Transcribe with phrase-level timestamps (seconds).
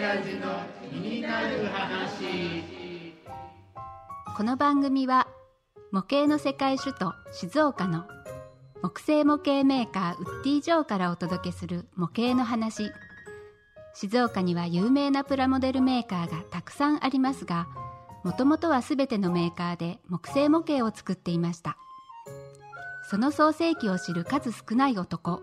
[0.00, 3.12] 親父の気になる話
[4.34, 5.28] この番組は
[5.92, 8.04] 模型の世界首都静岡の
[8.80, 12.90] 木製模型メーカーウッディ・ジョーからお届けする模型の話。
[13.92, 17.68] 静岡には有名なプラモデルメーカーがたくさんありますが
[18.24, 21.76] もともとは全てのメーカーで木製模型を作っていました。
[23.10, 25.42] その創世記を知る数少ない男ウッ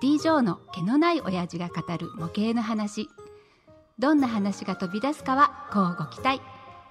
[0.00, 3.10] ディ・ジョーの毛のない親父が語る模型の話。
[3.98, 6.40] どんな話が飛び出すかはこうご期待。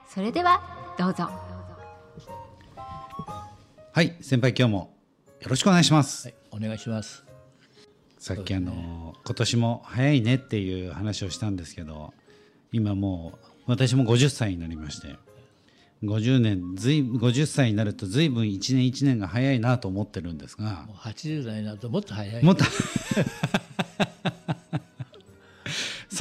[0.08, 0.62] それでは
[0.98, 1.30] どうぞ。
[3.94, 4.96] はい先輩今日も
[5.41, 7.26] よろしくお願いします、はい、お願いします。
[8.20, 12.13] さっきあの、今年も早いねっていう話をしたんですけど
[12.71, 15.15] 今もう私も50歳になりまして
[16.04, 22.43] 50年ずい50歳になると随分一年一年が早いなと思ってるんですがもう80代になるともっと早い。
[22.43, 22.63] もっと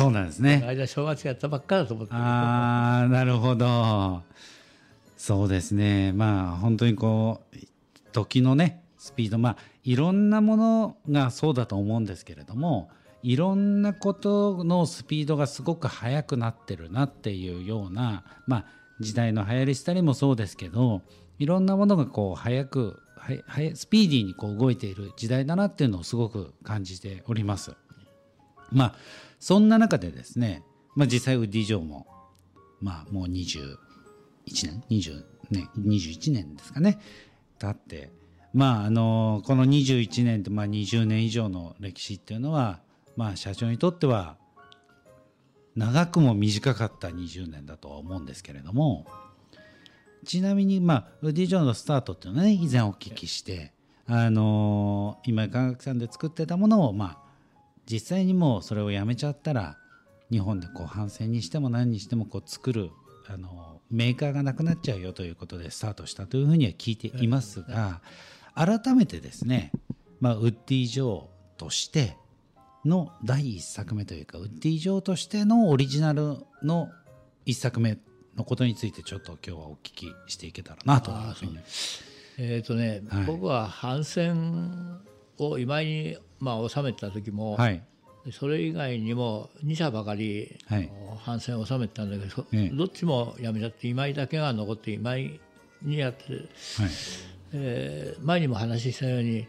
[0.01, 0.63] そうなんですね。
[0.67, 2.15] 間正月やったばっかだと思って。
[2.15, 4.23] ああなるほど。
[5.19, 6.13] そうですね。
[6.13, 7.57] まあ本当にこう
[8.13, 12.91] 時のねスピードまあいろんなものがそうだと思うんですけれども
[13.23, 18.65] いろんなことのスピードがすごく速くなってるなっていうようなまあ
[19.01, 21.03] 時代の流行りしたりもそうですけど
[21.39, 27.75] いろんなものがこう速くははスピーディーにこう動いている時代だなっていうのをすごく感じております。
[28.73, 28.95] まあ
[29.41, 30.63] そんな中でですね、
[30.95, 32.07] まあ、実際ウディ・ジョーも
[32.81, 33.77] まあもう21
[34.65, 36.99] 年20年21年ですかね
[37.59, 38.11] 経って
[38.53, 42.81] まああのこの21年とまあ20年以上の歴史っていうのは
[43.17, 44.37] まあ社長にとっては
[45.75, 49.07] 長くも短かった20年だとは思うんですけれども
[50.25, 53.73] ちなみにまあウディ・ジョーのスタートっていうのはね以前お聞きして
[54.07, 57.30] あの今科学さんで作ってたものをまあ
[57.91, 59.77] 実際にもうそれをやめちゃったら
[60.31, 62.91] 日本でこう反戦にしても何にしてもこう作る
[63.29, 68.01] あのメーカーがなくなっちゃうよということでスタートしたというふうには聞いていますが
[68.55, 69.73] 改めてですね、
[70.21, 71.25] まあ、ウッディ・ジョー
[71.57, 72.17] として
[72.85, 76.91] の第一作目というかウッディ・ジョーとしてのオリジナルの
[77.45, 77.99] 一作目
[78.37, 81.11] のことについてちょっと今日はお聞きしていけたらなと。
[81.11, 81.59] いうふうに
[82.39, 83.25] えっ、とね、はい。
[83.27, 85.01] 僕は反戦
[85.37, 87.83] を今井にまあ収めた時も、はい。
[88.33, 90.91] それ以外にも2社ばかり、はい。
[91.25, 92.67] 反戦を収めてたんだけど、そえ。
[92.67, 95.41] えどっちもやめちゃって今井だけが残って今井
[95.83, 96.45] にやって、はい。
[97.53, 99.47] えー前にも話したように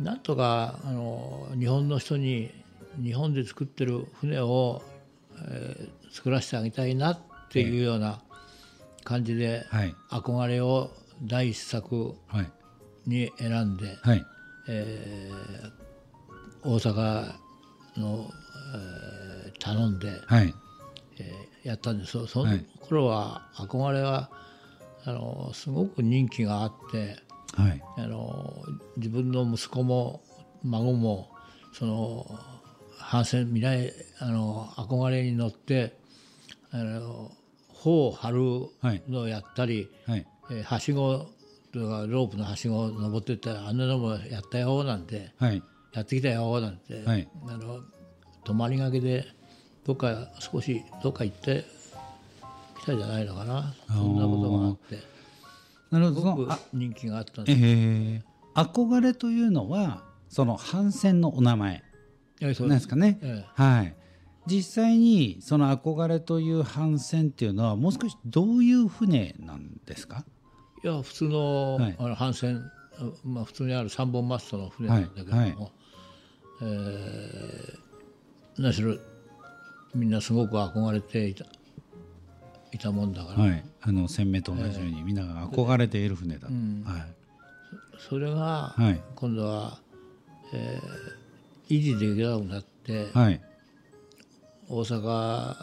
[0.00, 2.50] なんとかあの日本の人に
[3.02, 4.82] 日本で作ってる船を、
[5.48, 8.20] えー作らせてあげたいなっていうような
[9.02, 9.94] 感じで、はい。
[10.10, 10.90] 憧れを
[11.24, 12.50] 第一作はい。
[13.06, 14.24] に選んで、はい。
[14.68, 15.83] えー
[16.64, 17.32] 大阪
[17.96, 18.30] の、
[18.74, 20.54] えー頼んで、はい。
[21.18, 22.12] えーやったんです。
[22.12, 22.66] そそのはい。
[22.80, 24.30] 頃は憧れは
[25.06, 27.16] あのすごく人気があって
[27.56, 27.82] はい。
[27.96, 28.62] あの
[28.96, 30.22] 自分の息子も
[30.64, 31.30] 孫も
[31.72, 32.26] その
[32.98, 35.96] 反戦未来あの憧れに乗って
[36.70, 37.30] あの
[37.68, 40.26] 帆を張るのをやったり、はい。
[40.50, 41.26] えーはしご
[41.72, 45.30] とかロープのはしごを登ってったらあんなのもやったよなんて。
[45.38, 45.62] はい
[45.94, 47.28] やってきたよなんて、はい。
[47.48, 47.80] あの
[48.44, 49.24] 泊まりがけで
[49.86, 51.64] どっか少しどっか行って
[52.80, 53.74] きたんじゃないのかな。
[53.88, 54.98] そんなことがあって。
[55.90, 56.48] なるほど。
[56.72, 57.60] 人気があったんえです。
[57.62, 58.22] ー、
[58.54, 61.82] 憧れというのはその帆船のお名前
[62.40, 63.94] なんですかね、えはい。
[64.46, 70.24] 実際にその憧れという帆船っていうのはもう少しどういう船なんですか？
[70.84, 71.96] えいや普通の,、はい。
[71.98, 72.60] あの帆船、
[73.24, 75.68] まあ、普通にある3本マストの船なんだけども、はいはい
[76.62, 77.78] えー
[78.56, 78.96] 何しろ
[79.94, 81.44] みんなすごく憧れていた
[82.72, 83.64] いたもんだから、はい。
[83.82, 87.06] あの船名と同じようにみんなが憧れている船だと、はい。
[87.98, 89.00] それがはい。
[89.14, 89.78] 今度は、
[90.52, 91.14] えー
[91.72, 93.40] 維持できなくなって、はい。
[94.68, 95.56] 大阪があ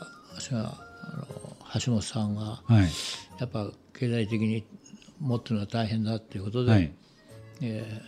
[0.51, 0.77] の
[1.79, 2.89] 橋本さんがはい。
[3.39, 4.65] やっぱ経済的に
[5.19, 6.91] 持ってるのは大変だっていうことで、はい。
[7.61, 8.01] え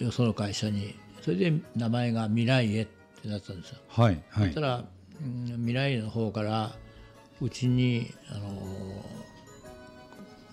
[0.00, 0.94] ーよその会社に
[1.26, 2.86] それで名前が未来へっ
[3.20, 3.78] てなったんですよ。
[3.88, 4.44] はいはい。
[4.46, 4.84] そしたら、
[5.20, 6.70] うん未来の方から
[7.40, 9.26] うちに、あのー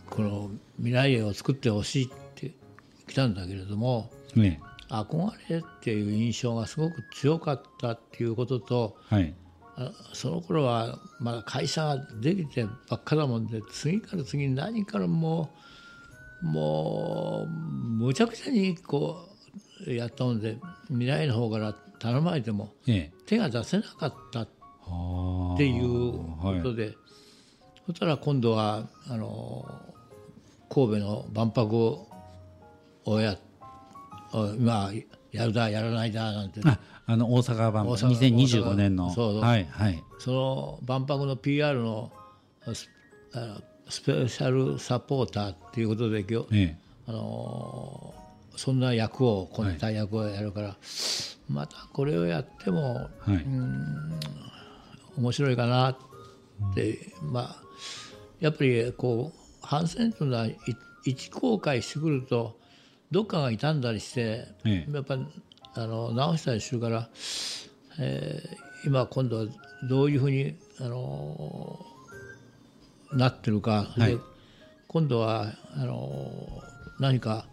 [0.10, 2.52] この未来絵を作ってほしいって
[3.08, 9.34] 来たんだけれどもね憧れっていう印象がすごく強かったっていうこととはい。
[9.76, 15.50] あその頃はまだ会社ができてばっかだもんで次から次に何からも
[16.44, 19.33] うもうむちゃくちゃにこう
[19.88, 20.58] やったもんで
[20.88, 23.14] 未来の方から頼まれてもええ。
[23.26, 24.48] 手が出せなかったっ
[25.58, 26.96] ていうことで、
[27.86, 29.66] そしたら今度はあの
[30.70, 31.76] 神戸の万博
[33.06, 33.38] をや
[34.34, 34.92] 今
[35.32, 36.62] やるだやらないだなんて。
[36.66, 39.12] ああの大阪万博大阪2025年の。
[39.12, 39.42] そうそう。
[39.42, 40.04] はいはい。
[40.20, 42.12] その万博の PR の
[42.74, 42.90] ス
[43.34, 46.78] あのスペシャルサポーターっていうことで今日、え
[47.08, 48.14] あの
[48.56, 50.76] そんな役をこの大役をやるから、
[51.50, 53.46] またこれをやってもえはい。
[55.18, 55.98] 面白いかなっ
[56.74, 57.56] て、まあ
[58.40, 60.58] やっぱりこう反戦というのはい
[61.06, 62.58] 一公開してくると
[63.12, 64.94] どっかが傷んだりして、ええ。
[64.94, 65.18] やっぱ
[65.76, 67.10] あの直したりするから、
[68.00, 69.46] えー今今度は
[69.88, 71.80] どういうふうにあの
[73.14, 74.18] なってるか、はい。
[74.18, 74.18] で
[74.90, 76.62] 今度はあの
[77.00, 77.46] 何か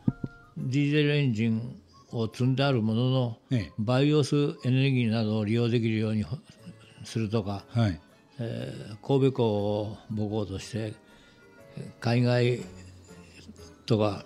[0.69, 1.81] ディーゼルエンジン
[2.13, 3.73] を積んであるものの、ええ。
[3.79, 6.25] バイオスエネルギーなどを利用できるように
[7.05, 8.01] するとか、はい。
[8.39, 10.95] えー神戸港を母港として
[11.77, 12.61] えー海外
[13.87, 14.25] とか、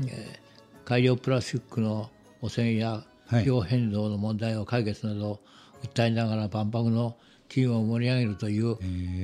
[0.00, 0.46] えー
[0.84, 2.10] 海洋プラスチックの
[2.42, 3.44] 汚染やはい。
[3.44, 5.40] 気候変動の問題を解決などを
[5.82, 7.16] 訴えながら万博の
[7.48, 8.76] 機運を盛り上げるという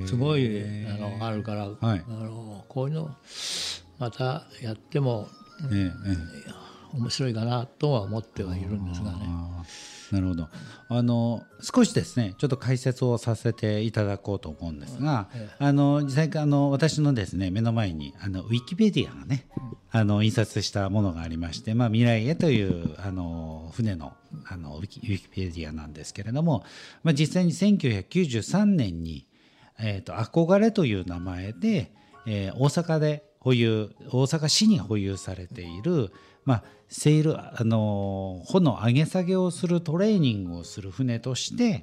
[0.09, 2.05] すごいあのあるから、はい。
[2.07, 3.15] あのこういうの
[4.03, 5.29] またやっても
[5.71, 6.17] えええ
[6.49, 6.97] え。
[6.99, 9.29] 面白いかなとは思ってはいるんですがね。
[10.11, 10.49] なるほど。
[10.89, 15.29] あの少しですねちょっと解説をさせていただこうと思うんですが、
[15.61, 19.47] あの実際あの私のですね目の前にあのウィキペディアがね、
[19.93, 24.15] あの印刷したものがありまして「まあ、未来へ」というあの船の
[24.47, 26.65] あのウィキウィキペディアなんですけれども、
[27.05, 29.29] まあ、実際に1993年に
[29.79, 31.93] えー、と憧れという名前で、
[32.27, 36.13] えー大阪で保有大阪市に保有されている、
[36.45, 41.83] まあ、セール、あのー帆の上げ下げをするトレーニングをする船として、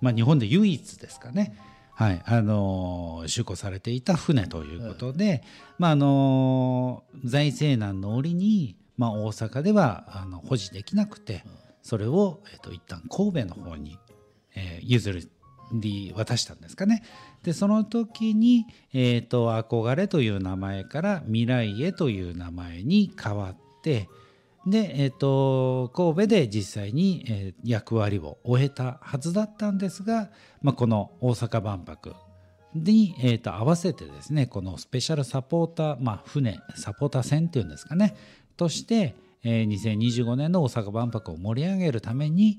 [0.00, 1.54] まあ、日本で唯一ですかね、
[1.92, 2.22] はい。
[2.24, 5.42] あのー出航されていた船ということで、
[5.78, 11.44] まああのー財政難の折に、まあ、大阪ではあの保持できなくて
[11.82, 13.98] それを、えー、と一旦神戸の方に、
[14.54, 15.12] えー譲
[15.72, 17.02] り渡したんですかね。
[17.42, 24.08] でその時に、えーと「憧れ」という名前から「未来へ」という名前に変わって
[24.66, 30.30] で、えー、と神戸で実際に、えー役割を終えたはずだったんですが、
[30.62, 32.14] まあ、この大阪万博
[32.74, 38.14] に、えーと合わせてですねこのスペシャルサポーター、まあ、船サポーター船っていうんですかね
[38.56, 42.58] として、えー2025年の大阪万博を盛り上げるために、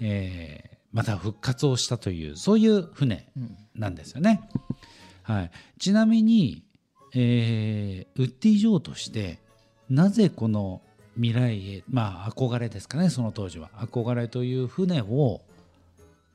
[0.00, 3.30] えーまた復活をしたというそういう船
[3.74, 4.48] なんですよね。
[5.22, 6.64] はい、ちなみに、
[7.14, 9.38] えーウッディ・ジョーとして
[9.90, 10.80] なぜこの
[11.16, 13.70] 未来へまあ憧れですかねその当時は。
[13.74, 15.40] 憧れという船を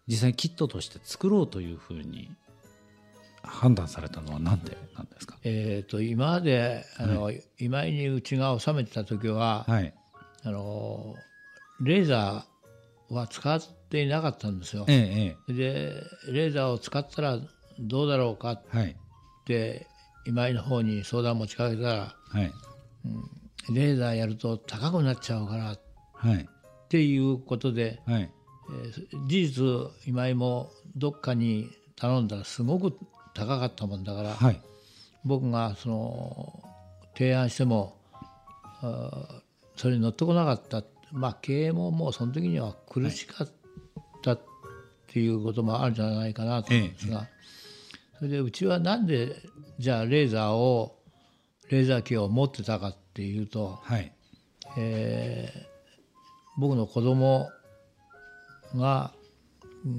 [0.07, 2.29] 実際にキットとして作ろうというふうに
[3.41, 5.37] 判断されたのは何でなんですか？
[5.43, 9.93] えー、と今まであの、今井にうちが収めてた時は、はい。
[10.43, 11.15] あの
[11.81, 13.61] レーザーは使っ
[13.93, 14.85] ていなかったんですよ。
[14.87, 17.37] ええでレーザーを使ったら
[17.79, 18.95] どうだろうかっええはい。
[19.45, 19.87] て
[20.25, 22.51] 今井の方に相談持ちかけたらはい。
[23.71, 25.79] レーザーやると高くなっちゃうからっ
[26.15, 26.47] はい。
[26.89, 28.21] ていうことで、はい。
[28.23, 29.63] えー事実
[30.07, 32.97] 今井もどっかに頼んだらすごく
[33.35, 34.59] 高かったもんだから、はい。
[35.25, 36.63] 僕がその
[37.15, 37.95] 提案しても
[39.75, 40.83] それに乗ってこなかった。
[41.11, 43.53] まあ経営ももうその時には苦しかった
[44.31, 44.39] っ
[45.07, 47.27] ていうこともあるんじゃないかなと思うんですが、
[48.17, 49.35] それでうちはなんで
[49.77, 50.97] じゃあレーザーを
[51.69, 54.11] レーザー機を持ってたかっていうと、はい。
[54.77, 55.73] えー
[56.55, 57.49] 僕の子供
[58.75, 59.11] が、
[59.83, 59.93] うんえ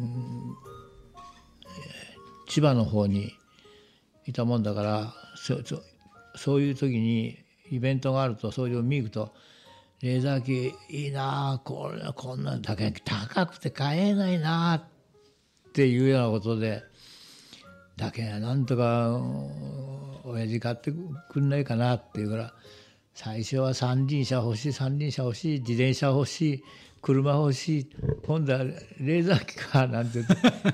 [2.46, 3.32] ー千葉の方に
[4.26, 5.82] いたもんだからそそ
[6.36, 7.38] そういう時に
[7.70, 9.34] イベントがあるとそういうのを見に行くと
[10.02, 14.82] 「レーザー機いいなあこれこんなんだけ高くて買えないなあ」っ
[15.72, 16.82] ていうようなことで
[17.96, 19.50] 「だけなんとかうん
[20.24, 20.92] 親父買って
[21.30, 22.54] くんないかな」って言うから
[23.14, 26.64] 最初は三輪車欲しい三輪車欲しい自転車欲しい
[27.00, 27.90] 車欲しい
[28.26, 30.24] 今度はレーザー機かなんて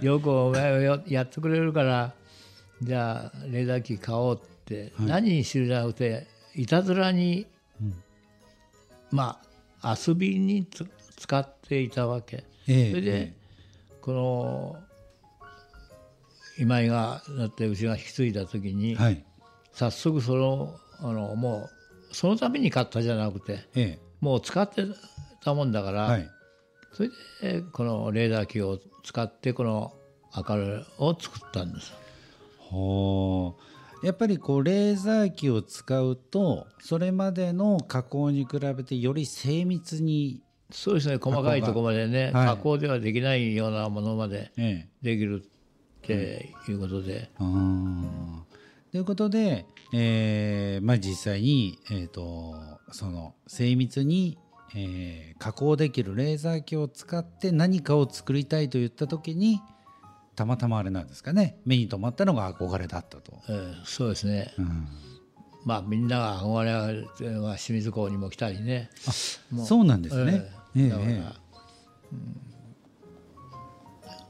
[0.01, 2.15] よくお前はよやってくれるから
[2.83, 7.47] じゃあレーザー機買おうって、何にするじゃなくていたずらに、
[9.11, 9.41] ま
[9.83, 10.87] あ遊びにつ
[11.17, 12.45] 使っていたわけ。
[12.67, 12.91] ええ。
[12.91, 13.33] それで、
[14.01, 14.77] この
[16.59, 19.25] 今井がだってうちが引き継いだ時に、はい。
[19.73, 21.69] 早速そのあのも
[22.11, 24.85] うそのために買ったじゃなくてえもう使って
[25.43, 26.31] たもんだから、えはい。
[26.93, 27.11] それ
[27.43, 29.93] でこのレーダー機を使ってこの
[30.37, 30.63] 明かり
[30.99, 31.93] を作ったんです。
[32.59, 41.19] ほうやっぱりこうレーザー機を使うとそれまでの加工に比べてより精密に、そうですね。
[41.21, 42.47] 細かいところまでね、はい。
[42.47, 48.41] 加工ではできないようなものまでええ、できるっていうことで、あー。
[48.93, 52.55] ということで、えーまあ、実際に、えー、と
[52.91, 54.39] その精密に、
[54.75, 59.63] えー加工できるレーザー機を使って何かを作りたいと言った時に
[60.41, 61.61] たまたまあれなんですかね。
[61.67, 63.33] 目に留まったのが憧れだったと。
[63.49, 64.89] えーそうですね、うん。
[65.67, 66.65] まあみんなが憧
[67.23, 68.89] れは清水港にも来たりね。
[69.51, 70.51] もそうなんですね。
[70.75, 71.23] ええだから、え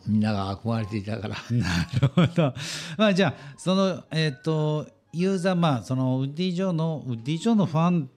[0.08, 1.36] みんなが憧れていたから。
[1.52, 1.68] え な
[2.00, 2.54] るほど。
[2.98, 8.10] まあじゃあそのえっ、とユーザーまあそのウッディ・ジョーのウッディ・ジョーのファン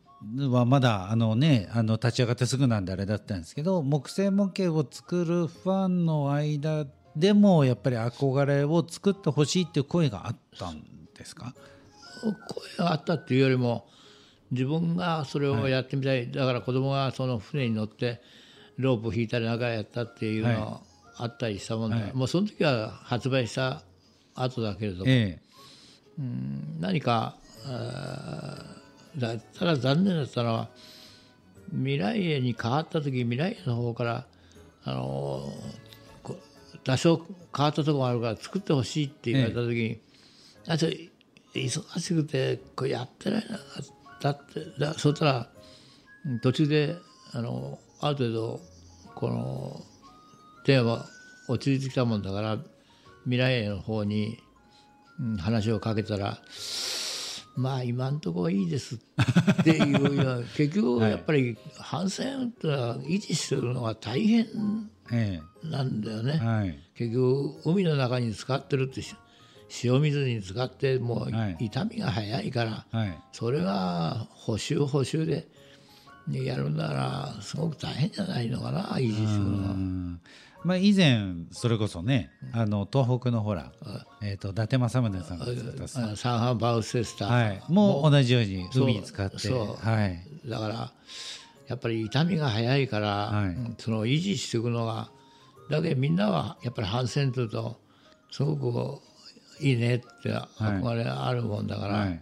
[0.52, 10.82] はまだあのねあの立ち上がってすぐなんであれだったんですけど木製模型を作るファンの間でもやっぱり憧れを作ってほしいっていう声があったん
[11.16, 11.54] ですか？
[12.22, 12.32] 声
[12.86, 13.88] があったっていうよりも
[14.52, 18.22] 自分がそれをやってみたい、だから子供がその船に乗って
[18.78, 20.82] ロープ引いたりなんかやったっていうの
[21.18, 23.84] あったりしたもんで、もうその時は発売した
[24.36, 25.40] 後だけれども、え
[26.80, 30.70] 何かあーだったら残念だったのは
[31.72, 34.26] 未来絵に変わった時未来絵の方から
[34.86, 35.54] あの
[36.84, 37.18] 多少
[37.56, 40.00] 変わったところがあるから作ってほしいって言われた時に、
[40.68, 40.90] あちょ
[41.54, 43.60] 忙しくてこれやってないな
[44.22, 45.48] だってだそしたら
[46.26, 46.96] うん途中で
[47.34, 48.62] あのある程度
[49.16, 49.82] この
[50.66, 51.06] テーマ
[51.48, 52.58] 落ち着いてきたもんだから
[53.26, 54.38] 未来絵の方に、
[55.20, 56.40] うん話をかけたら
[57.56, 58.96] まあ今んとこいいです。
[58.96, 60.46] っていうような。
[60.56, 64.48] 結局やっぱり帆船ってのは維持するのが大変
[65.12, 65.68] ええ。
[65.68, 66.40] なんだよね。
[66.42, 66.80] えはい。
[66.96, 69.16] 結局海の中に使ってるってし
[69.84, 71.58] 塩水に使ってもうはい。
[71.58, 73.20] 傷みが早いから、はい。
[73.32, 75.48] それが補修補修で
[76.28, 80.20] やるならすごく大変じゃないのかな維持するのは。
[80.64, 81.20] うんまあ、以前
[81.52, 83.72] それこそねあの東北のほら、
[84.22, 89.36] えー、と伊達政宗さんが作ったサンハンバウセスター、はい、もう同じように海に使って。
[89.50, 90.50] はい。
[90.50, 90.92] だから
[91.68, 93.46] やっぱり傷みが早いから、はい。
[93.48, 95.10] うんその維持していくのが
[95.70, 97.78] だけどみんなはやっぱり反戦というと
[98.32, 102.22] すごくいいねって憧れあるもんだから、はい。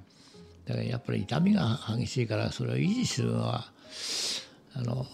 [0.66, 3.66] だからやっぱり痛みが激しいからそれを維持するのは
[4.74, 5.06] あの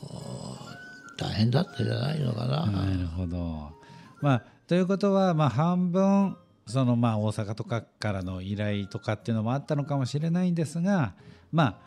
[1.17, 2.65] 大変だったんじゃないのかな。
[2.65, 3.71] なるほど。
[4.21, 11.13] まあ、ということは、まあ、半分そのまあ大阪とかからの依頼とかっていうのもあったのかもしれないんですが
[11.51, 11.77] まあ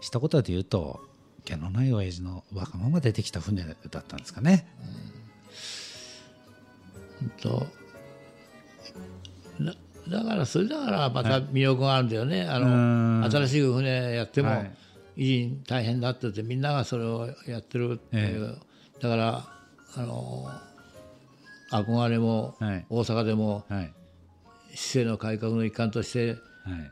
[0.00, 1.00] 一言で言うと
[1.44, 4.66] 毛のない親父のわがまま出てきた船だったんですかね。
[7.40, 7.66] と
[9.60, 9.74] だ
[10.18, 14.70] だからそれだからまた魅力があるんだよね、あうんの新しい船やってもはい
[15.16, 18.58] 維持大変だって言ってみんながそれをやってるっていう、
[19.00, 19.48] だから
[19.96, 20.46] あの
[21.70, 22.86] 憧れもはい。
[22.88, 23.92] 大阪でもはい。
[24.74, 26.38] 市政の改革の一環としてはい。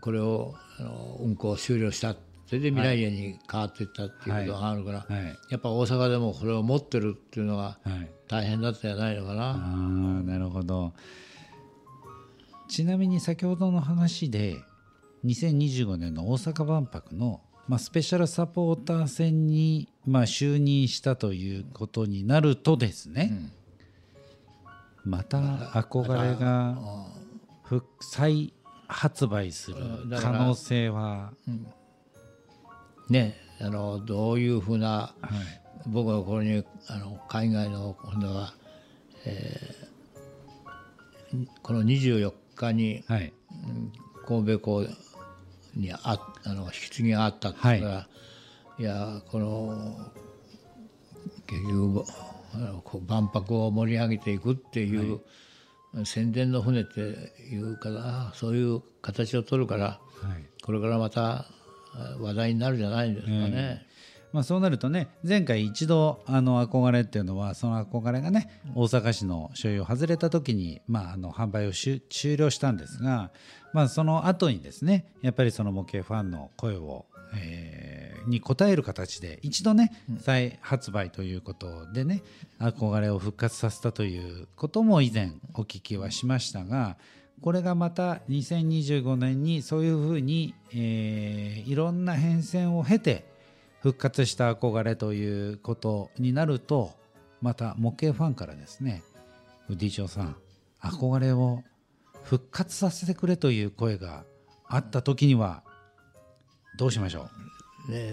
[0.00, 2.14] これをあの運行終了した
[2.46, 5.38] それで未来へに変わっていったっていうことがあるから、はい。
[5.50, 8.10] やっぱ大阪でもこれを持ってるっていうのがはい。
[8.28, 9.50] 大変だったんじゃないのかな。
[9.50, 10.92] あーなるほど。
[12.68, 14.56] ちなみに先ほどの話で
[15.24, 23.30] 2025年の大阪万博の、まあ、スペシャルサポーター選に、まあ、就任したということになるとですね、
[25.04, 26.76] また憧れが
[27.62, 28.52] 復再
[28.88, 29.76] 発売する
[30.20, 31.32] 可能性は、
[33.08, 35.60] ねあのどういうふうなはい。
[35.86, 38.52] 僕の頃にあの海外の今度は、
[39.24, 43.32] えーこの24日にはい。
[44.26, 44.86] 神戸港
[45.74, 45.98] にあ
[46.44, 48.08] あの引き継ぎがあったって言ったら、
[48.78, 50.10] い、やこの
[51.46, 52.04] 結局
[52.54, 55.20] あのこう万博を盛り上げていくっていう、
[56.04, 60.44] 宣伝の船っていうかなそういう形を取るからはい。
[60.62, 61.46] これからまた
[61.94, 63.86] あ話題になるんじゃないんですかね。
[64.32, 72.00] まあ、そうなるとね前回一度あの憧れっていうのはその憧れがね大阪市の所有を外れた時に、まあ、あの販売を終
[72.36, 73.30] 了したんですが、
[73.72, 82.22] まあ、その後にですねやっぱりその模型ファンの声を、えーに応える形で一度ね再発売ということでね
[82.58, 86.96] 憧れを復活させたということも以前お聞きはしましたが
[87.40, 93.29] これがまた2025年にそういうふうに、えーいろんな変遷を経て
[93.80, 96.92] 復活した憧れということになると
[97.40, 99.02] また模型ファンからですね
[99.68, 100.36] ウッディ長さん
[100.82, 101.62] 憧れを
[102.24, 104.24] 復活させてくれという声が
[104.66, 105.62] あった時には
[106.76, 107.28] どうしましょ
[107.88, 108.12] ね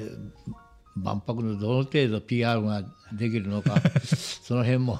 [0.96, 2.84] 万博のどの程度 PR が
[3.14, 3.76] できるのか
[4.42, 5.00] その辺も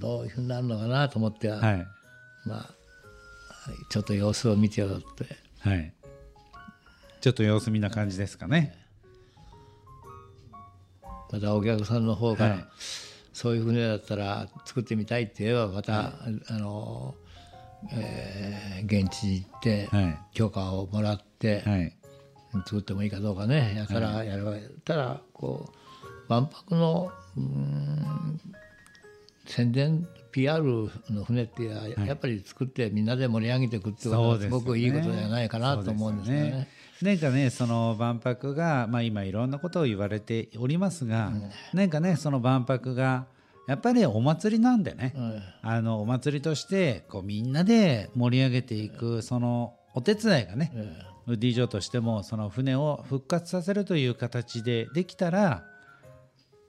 [0.00, 1.86] どういうふうになるのかなと思って、うはい。
[2.44, 2.70] まあ
[3.90, 5.36] ちょっと様子を見てよって。
[5.60, 5.94] はい。
[7.20, 8.76] ちょっと様子見な感じですかね
[11.30, 12.64] またお客さんの方から、はい。
[13.32, 16.14] そういう船だったら作ってみたいって言えばまた、
[16.48, 17.14] あの、
[17.92, 20.18] えー現地に行ってはい。
[20.34, 21.92] 許可をもらって、はい。
[22.64, 23.74] 作ってもいいかどうかね。
[23.76, 24.54] やったらやれば、
[24.84, 28.40] ただこう万博のうーん
[29.46, 30.62] 宣伝 PR
[31.10, 36.68] の船ってや,、やっぱり作ってみんなで盛り上げていくってことはすごくいいことじゃないかなと思うんですよね。
[37.02, 41.32] なんかねその万博が、まあ、今いろんなことを言われておりますが、
[41.72, 43.26] なんかねその万博が
[43.68, 45.42] やっぱりお祭りなんでね、うん。
[45.62, 55.64] あのお祭りとしてこうみんなで盛り上げていくそのお手伝いがね、えウッディ城としてもその船を復活させるという形でできたら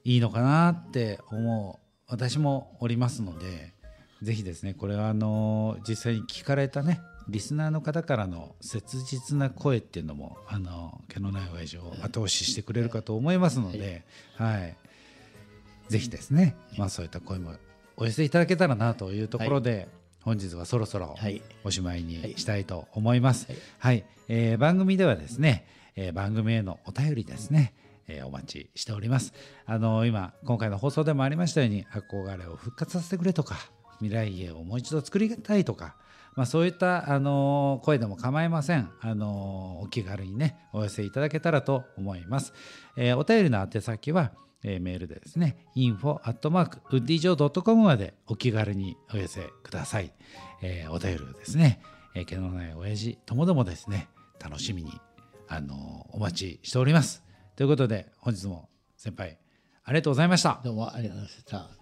[0.03, 3.73] いいのかなって思う私もおりますので
[4.21, 14.03] ぜひですねこれはあの実際に聞かれたねリスナーの方からの切実な声っていうのもあの毛のない親父を後押ししてくれるかと思いますので、
[14.35, 14.75] はい、
[15.89, 17.53] ぜひですね、まあ、そういった声も
[17.97, 19.89] お寄せいただけたらなというところで、
[20.21, 21.41] 本日はそろそろはい。
[21.65, 23.47] おしまいにしたいと思います。
[23.77, 27.73] ははいい、えー番組ではですね、えー番組へのお便りですね、
[28.07, 29.33] えーお待ちしております。
[29.65, 33.57] あの今今回の放送でもありましたように憧れを復活させてくれとか
[33.99, 35.95] 未来家をもう一度作りたいとか。
[36.35, 42.53] まあ、そういった、あの声でも構いません、あのお気軽にねお寄せいただけたらと思います、
[42.95, 44.31] えーお便りの宛先は、
[44.63, 50.13] えーメールでですね info.wooddyjo.com までお気軽にお寄せください、
[50.61, 51.81] えーお便りをですね、
[52.15, 54.07] えー毛のない親父ともどもですね
[54.39, 54.93] 楽しみに、
[55.49, 57.21] あのお待ちしております
[57.57, 59.37] ということで本日も先輩
[59.83, 61.78] ありがとうございましたどうもありがとうございました。